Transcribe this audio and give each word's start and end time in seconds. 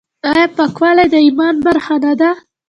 آیا 0.29 0.45
پاکوالی 0.57 1.05
د 1.13 1.15
ایمان 1.25 1.55
برخه 1.65 1.95
نه 2.03 2.13
ده؟ 2.19 2.29